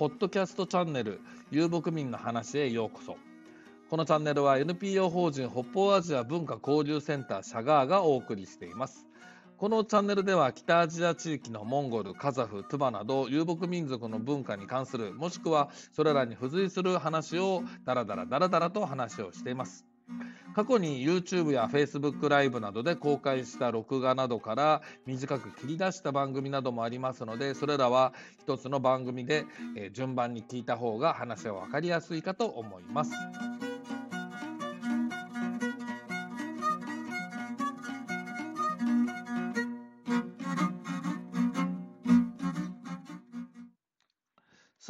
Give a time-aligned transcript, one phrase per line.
[0.00, 3.18] ポッドキャストチャンネル、遊牧民の話へようこそ。
[3.90, 9.06] このチャンネルは NPO 法人北方アジア文化交流センターシャガーがお送りしています。
[9.58, 19.89] このチャンネルでは北アジア地域のモンゴル、カザフ、トゥバなど遊牧民族の文化に関するもしくはそれらに付随する話をダラダラダラダラと話をしています。
[20.54, 29.44] 過去に YouTube や Facebook ライブなどで公開した録画などから短く切り出した番組などもありますのでそれらは一つの番組で
[29.92, 33.12] 順番に聞いた方が話は分かりやすいかと思います。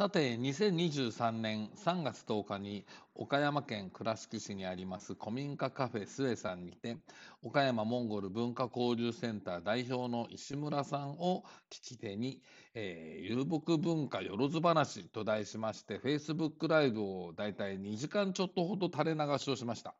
[0.01, 6.97] さて、2023年3月10日に岡山県倉敷市にあります古民家カフェスエさんにて、
[7.43, 12.41] 岡山モンゴル文化交流センター代表の石村さんを聞き手に、
[12.73, 19.93] えー、遊牧文化よろず話と題しまして、Facebook ライブをだいたい2時間ちょっとほど垂れ流しをしました。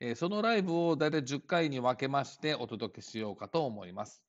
[0.00, 4.20] えー、そのライブをだいたい10回に分けましてお届けしようかと思います。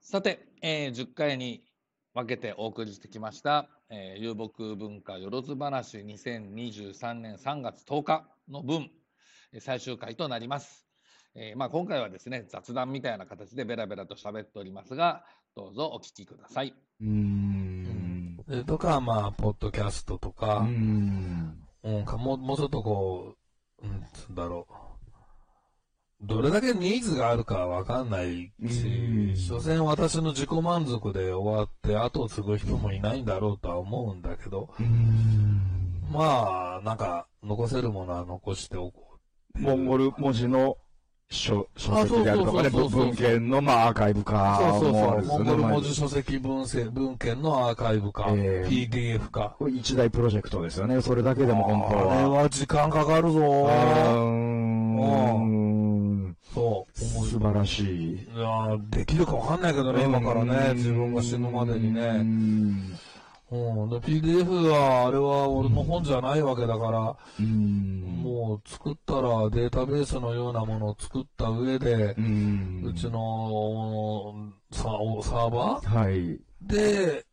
[0.00, 1.67] さて、えー、10回に
[2.18, 8.90] 分けてお送りしてきました、えー、遊牧文化よろず話2023年3月10日の分、
[9.60, 10.84] 最終回となります。
[11.36, 15.22] えー、まあ、今回はですね、雑談みたいな形でベラベラと喋っておりますが、
[15.54, 16.74] どうぞお聞きください。
[17.00, 18.44] うん。
[18.48, 21.56] うん、とか、まあ、ポッドキャストとか、うん。
[21.84, 23.36] うん、かももうちょっとこ
[23.80, 24.87] う、うん、つんだろう。
[26.20, 34.68] どれだけニーズがあるかわかんないし、所詮私の自己満足で終わって後を継ぐ人もいないんだろうとは思うんだけど、
[36.10, 39.18] まあ、なんか、残せるものは残しておこ
[39.54, 39.60] う。
[39.60, 40.76] モンゴル文字の
[41.30, 45.22] 書書籍であるとかね、文献の、まあ、アーカイブ化そうそうそう。
[45.24, 49.54] モンゴル文字書籍文文献のアーカイブ化、えー、PDF 化。
[49.58, 51.00] これ一大プロジェクトですよね。
[51.02, 52.18] それだけでも本当は。
[52.18, 53.40] あれは時間かかるぞ。
[53.40, 55.67] うん。
[56.58, 56.98] そう。
[56.98, 58.12] 素晴らしい。
[58.14, 62.00] いやできるかわかんないけどね、今からね、自分が死ぬまでにね。
[62.20, 63.88] うん。
[63.88, 74.34] で、PDF は、あれは俺の本じゃないわけだから、うん、もう作ったらデータベースのようなものを作った上で、うん、うちの
[74.70, 77.24] サーバー、はい、で、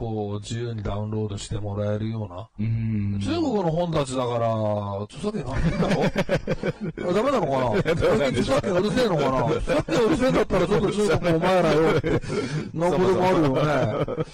[0.00, 2.48] こう、自由にダウンロードしてもらえるような。
[2.58, 3.20] うん。
[3.20, 5.88] 中国の本たちだから、著作権ないんだ
[7.04, 7.12] ろ？
[7.12, 8.28] ダメなのかな？
[8.28, 9.46] 著作権うるせえのかな？
[9.46, 12.10] 著作権うるせえんだったらちょっと中国お前らよって、
[12.72, 14.24] なんぼでもあるよね。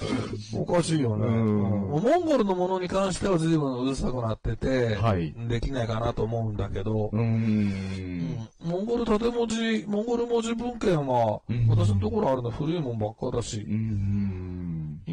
[0.55, 1.27] おかしいよね。
[1.27, 1.61] うん。
[1.67, 5.35] モンゴルのものに関しては随分うるさくなってて、はい。
[5.49, 8.37] できないかなと思うんだけど、うん。
[8.65, 14.56] モンゴル縦文字、モンゴル文字文献は、私のところあるの古いもんばっかだし、うん。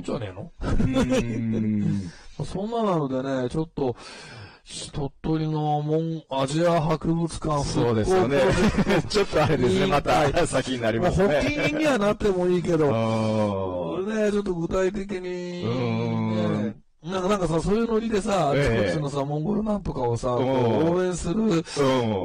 [0.04, 0.52] じゃねえの？
[2.46, 3.96] そんななのでね、ちょっと、
[4.94, 8.42] 鳥取のモンアジア博物館そうですよね。
[9.10, 11.36] ちょっとあれですね、また先になりますね。
[11.42, 15.64] 発起にはなってもいいけど、ね、ちょっと具体的に、ね、
[17.06, 21.64] なんか、なんかさ、そういうノリでさ、あちこちのさ、モンゴルなんとかをさ、応援する、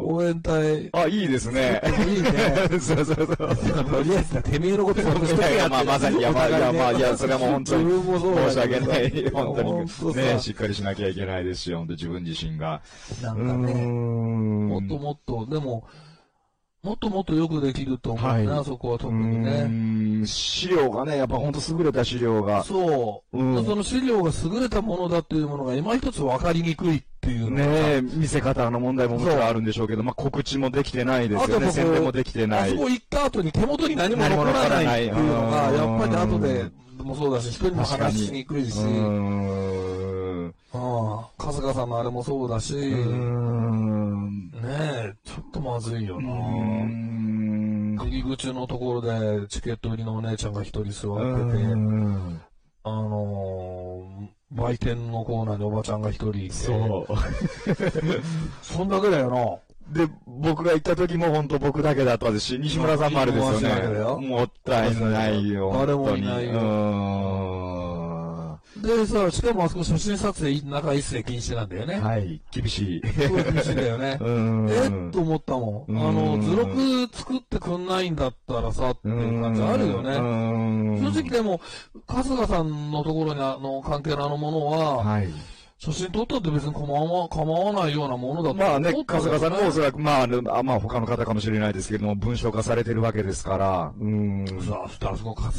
[0.04, 0.88] 応援隊。
[0.92, 1.82] あ、いいですね。
[2.06, 2.30] いいね。
[2.78, 3.26] そうそうそう。
[3.26, 5.68] とりあえず、てめえのことそうしとけや。
[5.68, 9.30] まあ、まさに、いや、まあ、いや、まあ、いや、それはもう本当に、申し訳ない。
[9.30, 9.62] 本当
[10.10, 12.80] に、ね、しっかりしなきゃいけないですし、本当自分自身が。
[13.20, 15.88] なんかね、もっともっと、でも、
[16.82, 20.24] もっともっとよくできると思うな、はい、そこは特にね。
[20.26, 22.62] 資料がね、やっぱ本当優れた資料が。
[22.62, 23.38] そう。
[23.38, 31.72] うん、その資料が優れたものだっていうものが今一つ分かりにくいっていうね見せ方の問題ももちろんあるんでしょうけど、まあ告知もできてないですよね。
[31.72, 32.70] 宣伝もできてない。
[32.70, 36.70] あそこ行った後に手元に何も残らないっていうのが、やっぱり後で
[37.02, 38.78] もそうだし、人にも話しにくいし。
[40.72, 42.82] ああ、春日さんのあれもそうだし、ね
[44.64, 46.28] え、ちょっとまずいよな。
[48.04, 51.64] 入り口のところでチケット売りのお姉ちゃんが一人座ってて、
[52.84, 56.54] あのー、売店のコーナーにおばちゃんが一人いて。
[56.54, 57.14] そう。
[58.62, 60.06] そんだけだよな。
[60.06, 64.28] で、僕が行った時も本当僕だけだったし、西村さんもあれですよね。
[64.28, 65.72] もったいないよ。
[65.74, 67.57] 誰もいないよ。
[68.82, 72.00] でさ、しかもあそこ写真撮影中一切禁止なんだよね。
[72.00, 73.06] はい、厳しい。
[73.06, 74.18] すごい厳しいんだよね。
[74.70, 75.98] えっと思ったもん。
[75.98, 80.14] あの、図録作ってくんないんだったらさ、っていう感じあるよね。
[81.00, 81.60] 正直でも、
[82.06, 85.28] 春日さんのところにあの、関係のあのものは、はい。
[85.78, 94.44] 写真撮ったって別に構わ構わないようなものだとまあね、春日さんもおそらく、まあ、まあ他の方かもしれないですけども、文章化されてるわけですから、うん。
[94.62, 95.52] さあ、あそこ、春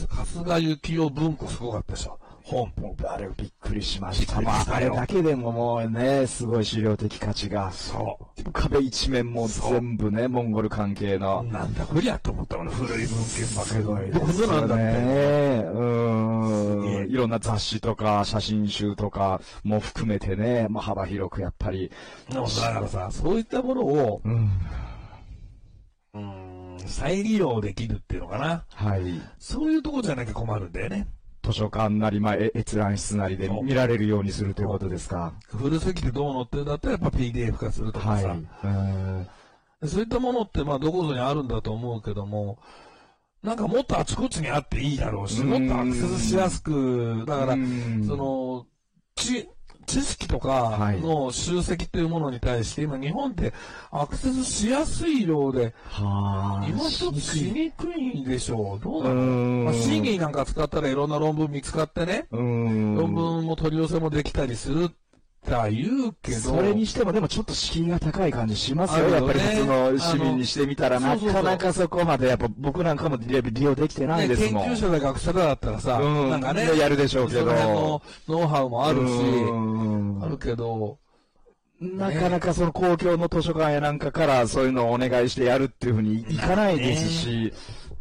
[0.59, 2.19] 日幸雄文庫すごかったでしょ。
[2.49, 2.71] 本。
[3.07, 4.41] あれびっくりしました。
[4.41, 7.71] まあ、あれだけでももうね、すごい資料的価値が。
[7.71, 8.51] そう。
[8.51, 11.43] 壁一面も全部ね、モンゴル関係の。
[11.43, 14.11] なんだこりゃと思ったもん、古い文献ばっかり。
[14.11, 14.75] どうなんだ。
[14.75, 15.63] ね。
[15.73, 17.09] うん。
[17.09, 21.91] いろんな雑誌とか写真集とかも含めてね、まあ幅広くやっぱり。
[22.29, 24.49] だからさ、そういったものを、うん。
[26.11, 28.65] うん、再利用できるっていうのかな。
[28.73, 29.21] はい。
[29.37, 31.07] そういうとこじゃなきゃ困るんだよね。
[31.51, 35.33] 図書館なり、まあ、え閲覧室なりで見られるようにするということですか？
[35.47, 38.23] 古すぎてどうのってだったらやっぱ PDF 化するとかはい。
[38.23, 39.27] さ、うん
[39.87, 42.59] そういったものってまあどこぞにあるんだと思うけども、
[43.41, 45.49] なんかもっとあちこちにあっていいだろうし、うん。
[45.49, 48.03] もっとアクセスしやすく、だから、うん。
[48.05, 48.65] その、
[49.15, 49.47] 知、
[49.89, 53.53] 知識とかはいの集積というものに対して、今日本って
[53.91, 56.67] アクセスしやすいようで、はあ。
[56.67, 58.83] 今一つしにくいでしょう。
[58.83, 59.15] どううなの？
[59.15, 59.65] ん。
[59.65, 62.95] まあ、審議なんか使ったらいろんな論文見つかってね、うん。
[62.95, 64.91] 論文も取り寄せもできたりする
[65.49, 69.09] とは言うけど、それにしても、でもちょっと敷居が高い感じしますよ。
[69.09, 74.63] やっぱり普通の市民にしてみたら、なかなかそこまで、やっぱ僕なんかも利用できてないね、ですもん。
[74.65, 76.29] 研究者で学者だったらさ、うん。
[76.29, 78.01] なんかね、やるでしょうけど。
[78.27, 79.53] ノウハウもあるし、う
[80.19, 80.23] ん。
[80.23, 80.97] あるけど、
[81.81, 87.53] なかなかその公共の図書館やなんかからそういうのをお願いしてやるっていうふうにいかないですし、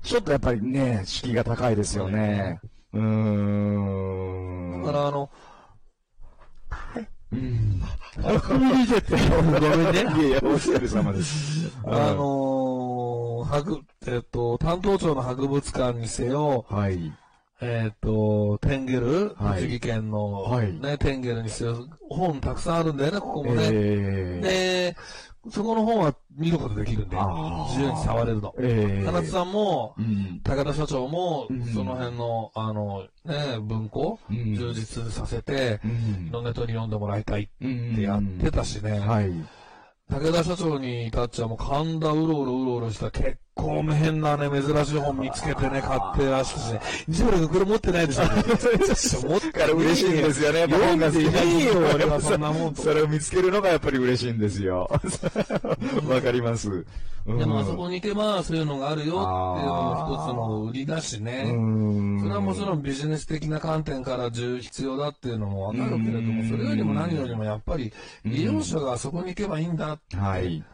[0.02, 2.60] ちょっとやっぱりね、敷居が高いですよね。
[2.92, 4.82] うーん。
[4.82, 5.30] だからあの、
[7.30, 7.82] うん。
[8.48, 10.02] あ、これ見てて、ごめんね。
[10.02, 11.70] いやいや、お疲れ様です。
[11.84, 17.12] あのー、博、えっと、担当庁の博物館にせよ、はい。
[17.60, 23.68] えっと、テンゲル、はい栃木県の、はいね、テンゲルにせよ、本たくさんあるんだよね、ここもね。
[23.72, 24.94] え
[25.44, 28.54] で、そこの本は見ることできるんで、自由に触れるの。
[28.60, 30.40] ええ金津さんも、うん。
[30.44, 39.00] 高田社長もうん、その辺の、あの、ね、文庫、うん充実させて、うんいろんな人に読んでもらいたいっうんてやってたしね。
[39.00, 39.32] はい。
[40.10, 46.80] 武田社長に至っちゃもう神田うろうろうろうろした結構変なね、珍しい本見つけてね、買ってらしてね。
[47.08, 48.22] 西村君これ持ってないでしょ。
[49.28, 50.60] 持ってから嬉しいんですよね。
[50.60, 54.88] やっぱ本が好き読んでいいよ俺はそんなもんそれを見つけるのがやっぱり嬉しいんですよ。
[56.08, 56.86] わかります。
[57.26, 61.52] でもあそこに行けばそういうのがあるよっていうのも一つの売りだしね。
[61.52, 67.92] んそれはもちろんビジネス的な観点から重必要だっていうのもわかるけれども、それよりも何よりもやっぱり
[68.24, 70.64] 利用者がそこに行けばいいんだってはい。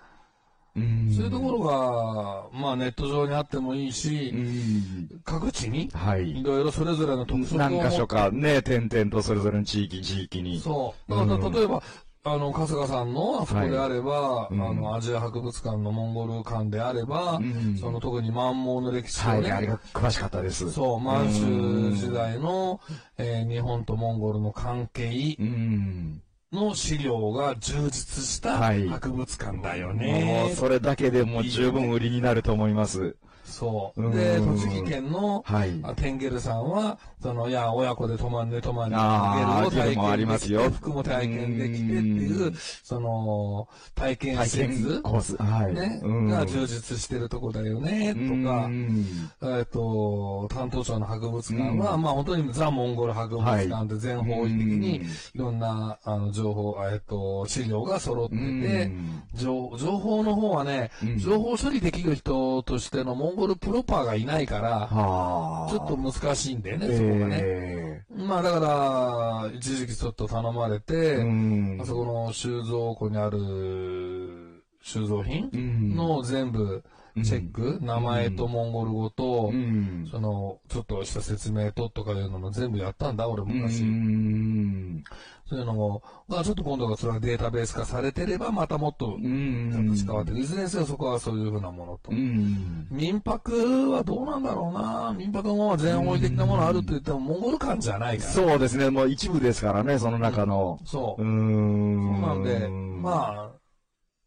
[0.77, 0.83] そう
[1.25, 6.43] いうところが、まあネット上にあってもいいし、うん各地にはいい。
[6.43, 10.59] ろいろそれぞれの特色を何箇所かね、点々とそれぞれの地域、地域に。
[10.59, 11.11] そう。
[11.11, 11.81] だから、うん例えば、
[12.27, 20.73] あの、春日さんのあそこであれば、うんあの、アジア博物館のモンゴル館であれば、うんその特に満蒙の歴史をね、はい、あれが詳しかったです。
[20.73, 22.81] そう、満州時代の、
[23.19, 26.21] えー日本とモンゴルの関係うん。
[26.55, 30.51] の資料が充実したはい博物館だよもね。
[30.53, 33.17] う、それだけでもう十分売りになると思います。
[33.45, 34.03] そう。
[34.03, 35.81] うんで、栃木県の、はい。
[35.83, 45.37] あテンゲルさんは、その、いや、親子で泊まんで泊まんで、あーゲルを体験ますよできて、服も体験できてっていううんその、体験体施設験コース。
[45.37, 45.75] はい。
[45.75, 49.07] ね、うんが充実してるとこだよね、とかう、ん
[49.43, 65.71] えっと、担当庁の博物館は、うんまあ本当にザ・モンゴル博物館で全方位的にうんいろんな、あの、情報、えっと、資料が揃ってうて、ん情情報の方はね、うん情報処理できる人としてのモンゴルプロパーがいないから、はあ。
[65.71, 67.39] ちょっと難しいんだよね、そこがね。
[67.43, 76.83] えまあだから、一時期ちょっと頼まれえて、うんあそこの収蔵庫にある収蔵品うんの全部
[77.23, 83.85] チェック、名前とモンゴル語と、うんその、ちょっとした説明ととかいうのも全部やったんだ、俺う昔。
[83.85, 85.05] ん
[85.49, 90.39] そういうのも、まあちょっと今度はそれがデータベース化されてれば、またもっと、うんちゃんと使われてる。
[90.41, 92.11] いずれにせよそこはそういうふうなものと。
[92.11, 98.31] うん民泊はどうなんだろうな民泊のまま全方位的なものあると言っても、モンゴル館じゃないから。
[98.31, 98.91] そうですね。
[98.91, 100.81] もう一部ですからね、その中の。
[100.85, 101.27] そうう。
[101.27, 102.19] ん。
[102.19, 103.54] そうなんで、まあ、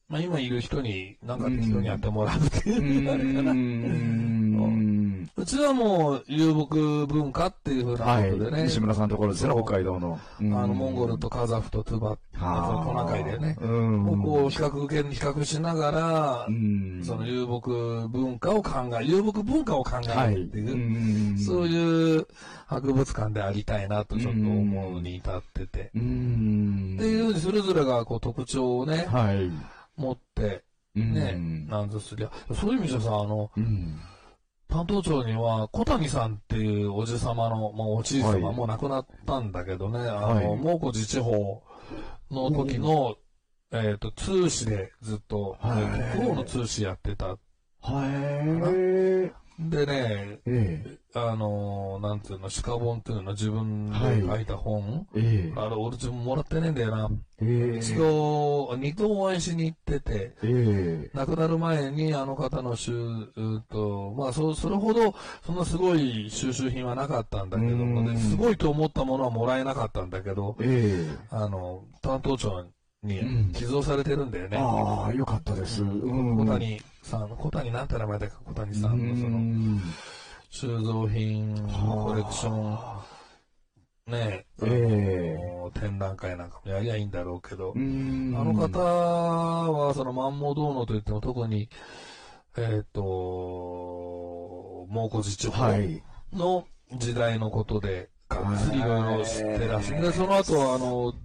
[0.10, 3.54] まあ今いる人に、なんか適当にやってもらうってういうのがあれかな。
[3.54, 4.18] ん。
[5.36, 6.68] うちはもう遊牧
[7.08, 8.32] 文化っていうふうなはい。
[8.32, 10.20] ことでね、西村さんのところですね、北海道の。
[10.40, 17.02] あの、モンゴルとカザフとトゥバ、はあトナカイでね、こう比較受け、比較しながらう、ん。
[17.04, 17.70] その遊牧
[18.10, 22.28] 文化を考え、遊牧文化を考えるっていう、うそういう
[22.66, 25.92] 博物館でありたいなとちょっと思うに至ってて。
[25.96, 26.96] うん。
[26.98, 29.52] っていうふうにそれぞれがこう特徴をね、はい。
[29.98, 30.64] 持って、
[30.96, 31.14] うん。
[31.14, 34.00] ね、なんとすりゃ、そういう意味じゃさ、あの、うん。
[34.68, 38.56] 担当庁には、小谷さんっていうおじさまの、まあ、おじい様、はい。
[38.56, 40.46] もう亡くなったんだけどね、あはい。
[40.46, 41.64] の、蒙古自治法
[42.32, 43.18] の時の、
[43.72, 45.82] えっ、と、通史でずっと、はい。
[45.84, 47.28] えー国王の通史やってた。
[47.28, 47.38] は
[48.06, 49.47] い。
[49.60, 55.52] でね、えあの、なんていうの、鹿本っていうの自分で書いた本、え。
[55.52, 57.10] えあれ、俺自分もらってねえんだよな。
[57.42, 57.74] え。
[57.74, 61.10] え一度、二度お会いしに行ってて、え。
[61.16, 71.18] 亡くなる前にあの方の収、うーと、まあそ、それほど、そんなすごい収集品はなかったんだけどすごいと思ったものはもらえなかったんだけど、ええ。
[71.32, 72.70] あの、担当庁に
[73.08, 74.58] うん寄贈されてるんだよね。
[74.58, 75.84] ああ、よかったです。
[75.84, 79.82] うん小谷さん、小谷なんて名前だっけ小谷さんのその、うん
[80.50, 91.70] 収蔵品のコレクション、ねええあの展覧会なんかもやりゃいいんだろうけど、うんあの方は、その万毛堂のといっても特に、
[92.58, 93.02] えっ、と、
[94.90, 96.02] 蒙古自治法はい。
[96.34, 96.66] の
[96.98, 100.04] 時代のことで、がっつりいろいろ知ってらっしゃる。
[100.04, 101.18] で、その後、あの、中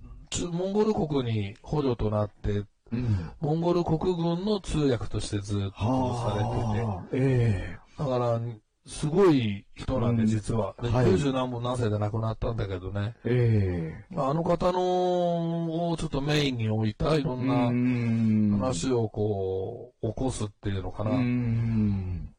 [0.52, 3.30] モンゴル国に捕虜となって、うん。
[3.40, 7.08] モンゴル国軍の通訳としてずっとされてて、はあ。
[7.12, 8.40] えだから、
[8.86, 10.74] すごい人なんで、うん実は。
[10.82, 13.14] ではい90何本何歳で亡くなったんだけどね。
[13.24, 14.04] え。
[14.10, 14.16] ええ。
[14.16, 21.10] あの方の、をちょっとメインに置いたいろんな、ん話をこう、起こすっていうのかな。
[21.12, 22.34] うん。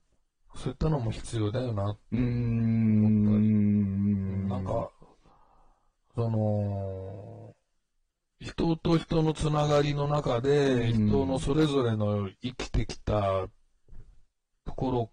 [0.56, 1.98] そういったのも必要だよな。
[2.12, 3.54] うん。
[4.50, 4.90] なんか、
[6.16, 6.73] その、人
[8.94, 13.48] と人のつながりの中で、うん人のそれぞれの生きてきた
[14.66, 15.12] とこ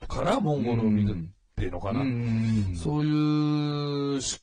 [0.00, 1.16] ろからモンゴルを見るっ
[1.56, 2.00] ていうのかな。
[2.00, 2.74] うん。
[2.76, 4.40] そういうし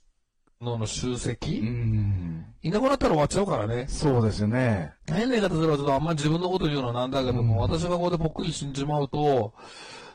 [0.62, 2.46] のの集積、うん。
[2.62, 3.88] いなくなったら終わっちゃうからね。
[3.88, 4.94] そうですよね。
[5.08, 9.54] 変な言い方すればちょっとあんまり自分のこと言うのはなんだけども、うん私がここでぽっくり死んじまうと、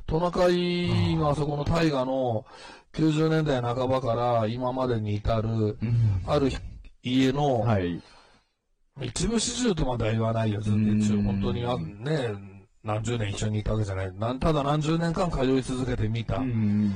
[0.07, 2.47] トナカイのあそこの大河の
[2.93, 6.23] 90年代半ばから今までに至る、うん。
[6.27, 6.51] ある
[7.03, 8.01] 家の、はい。
[9.03, 11.17] 一部始終とまでは言わないよ、ずっと一応。
[11.17, 12.31] うん本当にはね、
[12.83, 14.13] 何十年一緒にいたわけじゃない。
[14.15, 16.95] なんただ何十年間通い続けてみた、うん。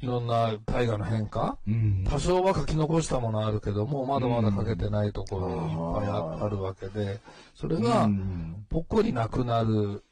[0.00, 1.58] いろんな大河の変化。
[1.66, 2.04] うん。
[2.08, 7.18] 多少は書き残したものあるけども、まだまだ書けてないところいっぱいああるわけで、
[7.54, 10.04] それがう、んぽっこりなくなる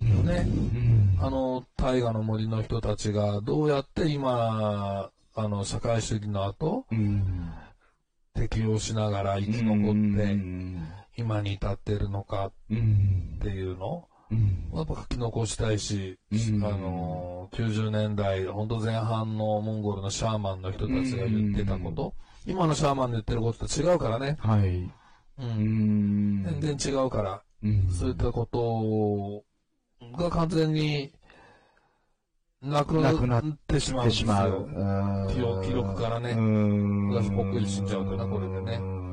[0.00, 0.46] よね。
[0.46, 7.52] うんあの、大河の森の人たちがどうやって今、あの、社会主義の後、うん。
[8.34, 10.88] 適応しながら生き残うって、ん。
[11.16, 14.08] 今に至ってるのかうんっていうの？
[14.30, 14.70] うん。
[14.74, 16.64] やっぱ書き残したいし、うん。
[16.64, 22.14] あの、90年代、本当前半のモンゴルのシャーマンの人たちが言ってたこと、
[22.46, 24.38] 今のシャーマンの言ってることと違うからね。
[24.40, 24.78] はい。
[24.78, 24.90] う。
[25.38, 26.60] うんん。
[26.60, 27.88] 全然違うから、うん。
[27.90, 29.44] そういったこと
[30.16, 31.12] が完全に
[32.62, 35.60] なくなくなっってしまうんですよ。
[35.60, 35.64] う。
[35.64, 39.12] 記録からねうん私ぽっくり死んじゃうとなこれでねうん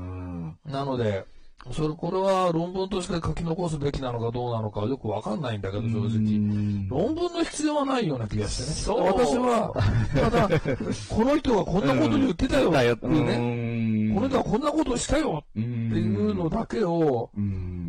[0.66, 1.26] なので、
[1.72, 6.88] それ、これは論文として書き残すべきなのかどうなのかよくわかんないんだけど、正直。
[6.90, 8.70] 論文の必要はないような気がしてね。
[8.70, 9.74] そう私は、
[10.14, 10.48] ただ、
[11.10, 17.89] この人がこんなこと言ってたよっていうね、この人はこんなことしたよっていうのだけを、うん。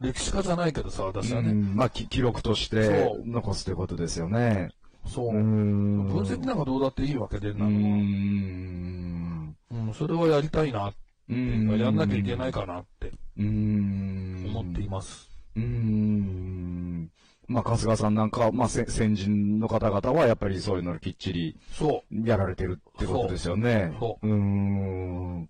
[0.00, 1.50] 歴史家じゃないけどさ、私はね。
[1.50, 4.70] うんまあ、き記録として残すということですよね。
[5.06, 5.32] そう。
[5.32, 7.70] ん分析なんかどうだっていいわけで、うなのは。
[7.70, 9.56] ん。
[9.70, 10.92] うん、それはやりたいな、
[11.28, 14.44] うんやんなきゃいけないかなってうん。
[14.48, 15.30] 思っています。
[15.56, 17.10] うん。
[17.46, 22.28] まあ、春日さんなんか、まあ、せ先人の方々はやっぱりそういうのをきっちりそう。
[22.28, 23.94] やられてるってことですよね。。
[24.00, 25.48] そううん。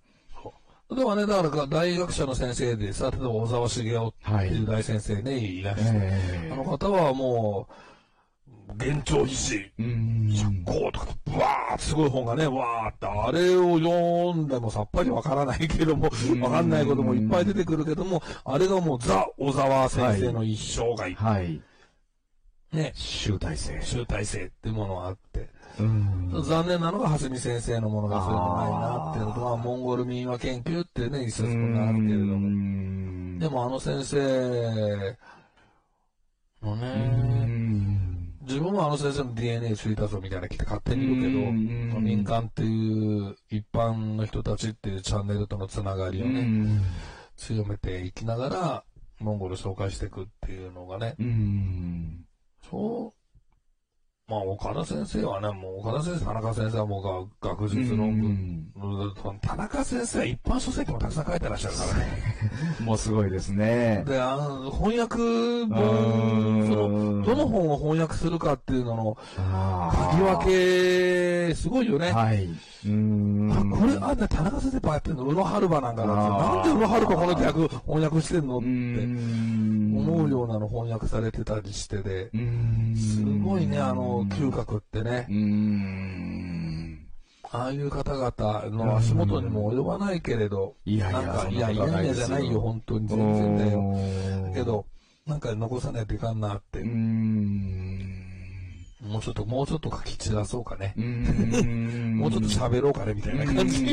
[0.90, 4.66] 例えばね、だから大学者の先生でさ、例えば小沢茂雄はいっていう。
[4.66, 6.00] 大先生ね、いらっしゃる。
[6.02, 7.74] えあの方はもう、
[8.76, 10.64] 幻聴皮脂、うん。
[10.64, 11.06] こうとか、
[11.38, 21.62] わーってすごい本がね、わーって、あれを読んでもさっぱりわからないけども、うんわかんないこともいっぱい出てくるけども、あれがもうザ・小沢先生の一生涯、はい。
[22.72, 23.80] ね、集大成。
[23.80, 35.16] 集大成っていうものがあって、うん残念なのが、蓮見先生のものがそういうのないなっていうのと、まあ、モンゴル民話研究ってね、一冊本があるけれども、もでもあの先生
[36.62, 37.44] のね、
[38.42, 46.80] 自分はあの先生の DNA ツイートぞみたいなの来て勝手に言うけど、民間っていう一般の人たちっていうチャンネルとのつながりをね、
[47.36, 48.84] 強めていきながら、
[49.18, 52.24] モンゴルを紹介していくっていうのがね、うん。
[52.70, 53.23] そう、
[54.34, 62.24] まあ岡田先生はね、もう岡田先生、田中先生はもうが学術論文、田中先生は一般書籍もたくさん書いてらっしゃるからね。
[62.84, 64.02] もうすごいですね。
[64.08, 72.10] で、あの、翻訳う本、んその、どの本を翻訳するかっていうのの、あ書き分け、すごいよね。
[72.10, 72.44] はい。
[72.46, 73.52] うーん。
[73.74, 82.30] あ、これ、あんな田中先生やってんの、宇野春馬なんかだって、あーなんで宇野春馬この逆翻訳してんのっうてん思うようなの翻訳されてたりしてで。
[82.96, 85.32] すごいね、あの、嗅覚ってねう。
[85.32, 87.04] ーん。
[87.50, 93.80] ああいう方々の足元にも及ばないけれど、いやいやなんか、いや、いやいやじゃないよ、本当に全然だよ。
[93.80, 94.86] よけ、ど、
[95.24, 98.24] なんか残さないといかんなってうー、ん。
[99.02, 101.00] もうちょっと、もうちょっと書き散らそうかねう。
[102.16, 103.84] もうちょっと喋ろうかね、みたいな感じ。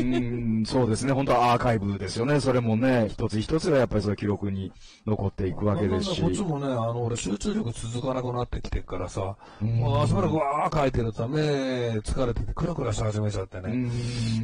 [0.64, 1.12] そうですね。
[1.12, 2.40] 本当はアーカイブですよね。
[2.40, 4.72] それもね、一つ一つがやっぱりその記録に
[5.06, 6.22] 残っていくわけですし。
[6.22, 13.90] こっちもね、あの、俺集中力続かなくなってきてるからさ、うんもうしばらくわー書いてると目疲れてきてクラクラし始めちゃってうね。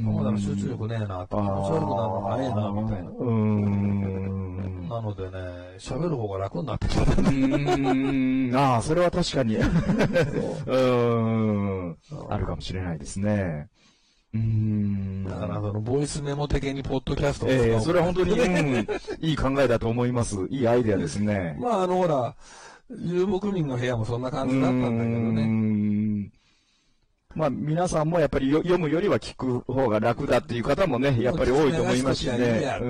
[0.02, 3.10] もうだから集中力ねえなって、気持ち悪くなるの早いな、みたいな。
[3.10, 4.88] うーん。
[4.88, 5.30] なのでね、
[5.78, 7.02] 喋る方が楽になってきた。
[7.02, 8.56] うーん。
[8.56, 9.56] ああ、それは確かに。
[9.56, 11.34] うー
[11.90, 11.96] ん。
[12.30, 13.68] あるかもしれないですね。
[14.38, 15.24] うーん。
[15.24, 18.86] だから、その、ボイスメモ的にポッドキャストええそれは本当に、うん、
[19.20, 20.36] いい考えだと思います。
[20.50, 21.56] いいアイデアですね。
[21.60, 22.34] まあ、あの、ほら、
[22.90, 25.42] 遊牧民の部屋もそんな感じだったんだけどね。
[27.34, 32.82] んまあ、皆さんもやっぱりよ読むよりは聞く方が楽だっていう方もね、やっぱり多いと思いますしねそ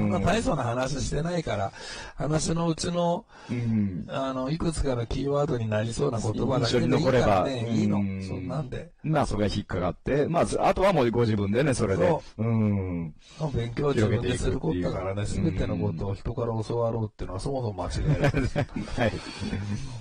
[0.00, 0.42] んな大ん。
[0.42, 1.72] 層な話してないから、
[2.16, 4.04] 話のうちの、うん。
[4.08, 8.00] あの、いくつかのキーワードになりそうな言葉だけでいいからね、いいのう。
[8.02, 8.90] んそんなんで。
[9.04, 12.22] まあ、それが引っかかって、まあ、あとはもうご自分でね、それでそ。
[12.38, 13.14] うん。
[13.54, 18.30] 勉強は自分ですることだからね、すべてのことを人から教わろうっていうのはそもそも間違いない。
[18.98, 19.12] はい。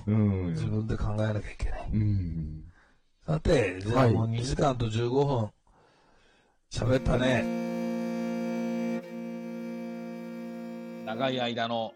[0.08, 0.48] うん。
[0.54, 1.90] 自分で考えなきゃいけない。
[1.94, 2.64] うん。
[3.26, 5.50] さて、じゃあもう2時間と15分、
[6.70, 7.44] 喋ったね。
[11.08, 11.94] 長い間の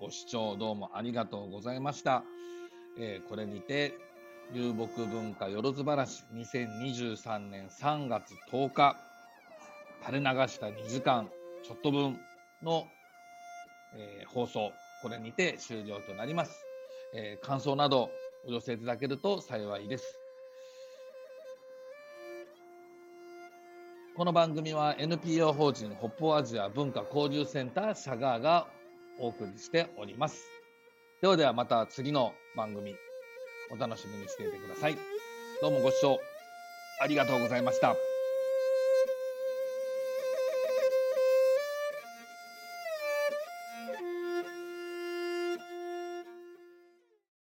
[0.00, 2.24] ご視聴どうもありがとうございました。
[2.98, 3.92] えーこれにて、
[4.54, 8.96] 流木文化よろず話2023年3月10日、
[10.06, 11.28] 垂れ流した2時間
[11.62, 12.18] ちょっと分
[12.62, 12.86] の、
[13.96, 16.64] えー放送、これにて終了となります。
[17.12, 18.08] えー感想など
[18.46, 20.19] お寄せいただけると幸いです。
[24.20, 28.66] この番組は NPO 法人北方アジア文化交流センターシャガーが
[29.18, 30.42] お送りしております。
[31.22, 32.94] ではではまた次の番組
[33.72, 34.98] お楽しみにしていてください。
[35.62, 36.18] どうもご視聴
[37.00, 38.09] ありがとうございました。